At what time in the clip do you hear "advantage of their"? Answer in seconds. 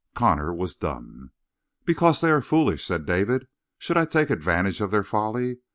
4.31-5.03